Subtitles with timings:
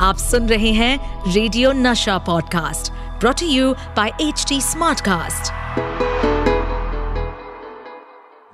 [0.00, 5.50] आप सुन रहे हैं radio Nasha podcast brought you by H T smartcast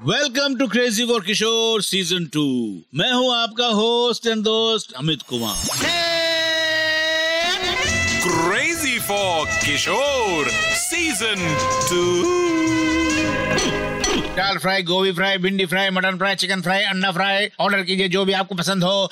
[0.09, 2.47] welcome to crazy for Kishore season two
[2.95, 5.55] मैं हूँ आपका होस्ट एंड दोस्त Amit Kumar.
[8.27, 9.35] Crazy for
[9.65, 11.43] Kishore Season
[11.91, 12.47] 2
[14.37, 18.25] दाल फ्राई गोभी फ्राई भिंडी fry mutton fry chicken fry अंडा fry order कीजिए जो
[18.25, 19.09] भी आपको पसंद हो।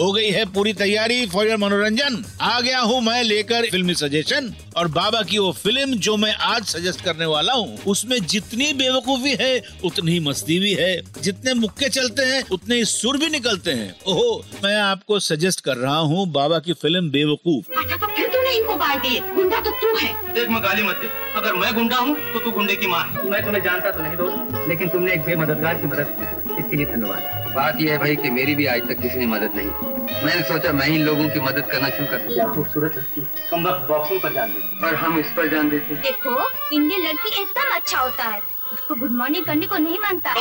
[0.00, 4.52] हो गई है पूरी तैयारी फॉर योर मनोरंजन। आ गया हूँ मैं लेकर फिल्मी सजेशन
[4.76, 9.34] और बाबा की वो फ़िल्म जो मैं आज सजेस्ट करने वाला हूँ उसमें जितनी बेवकूफ़ी
[9.40, 13.72] है उतनी ही मस्ती भी है। जितने मुक्के चलते हैं उतने ही सुर भी निकलते
[13.72, 18.28] हैं। ओहो मैं आपको सजेस्ट कर रहा हूँ बाबा की फ़िल्म बेवकूफ़। अच्छा तो फिर
[18.28, 21.74] तूने इनको बांट दिए। गुंडा तो तू है। देख मैं गाली मत दे। अगर मैं
[21.74, 25.12] गुंडा हूँ तो तू गुंडे की माँ मैं तुम्हें जानता तो नहीं दोस्त लेकिन तुमने
[25.12, 28.66] एक बेमददगार की मदद की। इसके लिए धन्यवाद। बात यह है भाई कि मेरी भी
[28.66, 31.88] आज तक किसी ने मदद नहीं की। मैंने सोचा मैं ही लोगों की मदद करना
[31.88, 35.48] शुरू कर क्या खूबसूरत लड़की कम वक्त बॉक्सिंग पर जान देती और हम इस पर
[35.48, 36.36] जान देते देखो
[36.72, 38.40] इंडियन लड़की एकदम अच्छा होता है।
[38.72, 40.34] उसको गुड मॉर्निंग करने को नहीं माँगता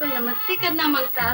[0.00, 1.24] तो नमस्ते करना माँगता।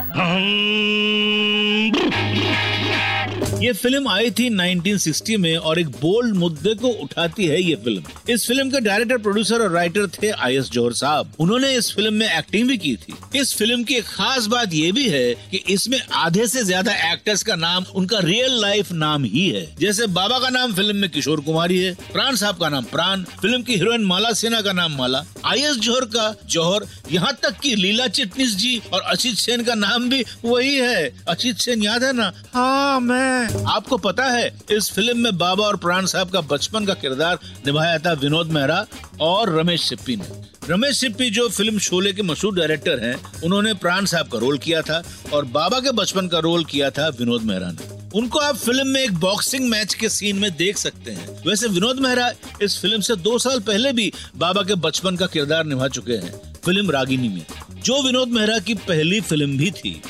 [3.62, 8.32] ये फ़िल्म आई थी 1960 में और एक बोल्ड मुद्दे को उठाती है ये फ़िल्म
[8.32, 11.32] इस फ़िल्म के डायरेक्टर प्रोड्यूसर और राइटर थे आई एस जोहर साहब.
[11.40, 13.14] उन्होंने इस फ़िल्म में एक्टिंग भी की थी.
[13.40, 17.42] इस फ़िल्म की एक खास बात ये भी है कि इसमें आधे से ज़्यादा एक्टर्स
[17.42, 19.64] का नाम उनका रियल लाइफ नाम ही है.
[19.80, 23.62] जैसे बाबा का नाम फ़िल्म में किशोर कुमारी है, प्राण साहब का नाम प्राण फ़िल्म
[23.62, 25.24] की हीरोइन माला सिन्हा का नाम माला.
[25.44, 29.74] आई एस जोहर का जौहर, यहाँ तक की लीला चिटनिस जी और अचित सेन का
[29.76, 31.12] नाम भी वही है.
[31.28, 32.32] अचित सेन याद है ना?
[32.54, 36.94] हाँ मैं आपको पता है, इस फ़िल्म में बाबा और प्राण साहब का बचपन का
[36.94, 38.84] किरदार निभाया था विनोद मेहरा
[39.20, 40.24] और रमेश सिप्पी ने।
[40.68, 44.82] रमेश सिप्पी जो फ़िल्म शोले के मशहूर डायरेक्टर हैं, उन्होंने प्राण साहब का रोल किया
[44.82, 48.86] था और बाबा के बचपन का रोल किया था विनोद मेहरा ने। उनको आप फ़िल्म
[48.86, 52.30] में एक बॉक्सिंग मैच के सीन में देख सकते हैं। वैसे विनोद मेहरा
[52.62, 56.32] इस फ़िल्म से दो साल पहले भी बाबा के बचपन का किरदार निभा चुके हैं,
[56.64, 57.44] फ़िल्म रागिनी में,
[57.76, 60.00] जो विनोद मेहरा की पहली फ़िल्म भी थी।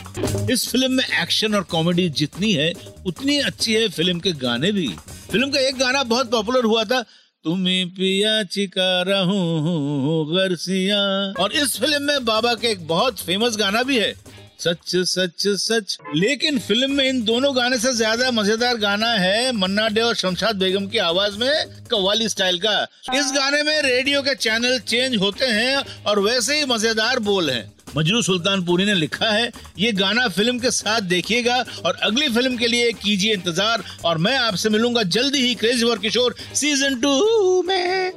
[0.50, 2.72] इस फ़िल्म में एक्शन और कॉमेडी जितनी है,
[3.06, 4.86] उतनी अच्छी है फ़िल्म के गाने भी।
[5.30, 7.00] फ़िल्म का एक गाना बहुत पॉपुलर हुआ था,
[7.44, 10.98] तुम्हें पिया चिका रहूँ गरसिया।
[11.42, 14.12] और इस फ़िल्म में बाबा के एक बहुत फ़ेमस गाना भी है,
[14.60, 19.86] सच सच सच। लेकिन फ़िल्म में इन दोनों गाने से ज़्यादा मज़ेदार गाना है मन्ना
[19.88, 22.80] डे और शमशाद बेगम की आवाज़ में, कव्वाली स्टाइल का।
[23.14, 27.70] इस गाने में रेडियो के चैनल चेंज होते हैं और वैसे ही मज़ेदार बोल हैं।
[27.96, 32.66] मजरू सुल्तानपुरी ने लिखा है, ये गाना फ़िल्म के साथ देखिएगा और अगली फ़िल्म के
[32.66, 38.12] लिए कीजिए इंतज़ार और मैं आपसे मिलूँगा जल्दी ही crazy for Kishore season two में.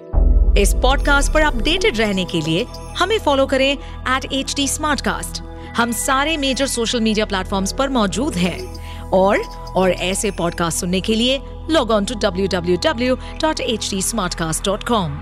[0.58, 2.64] इस पॉडकास्ट पर अपडेटेड रहने के लिए
[2.98, 4.68] हमें फॉलो करें एट एच टी
[5.78, 9.40] हम सारे मेजर सोशल मीडिया प्लेटफॉर्म पर मौजूद हैं और
[9.76, 11.40] और ऐसे पॉडकास्ट सुनने के लिए
[11.72, 14.02] log on to W W W dot H T
[14.36, 15.20] smartcast dot com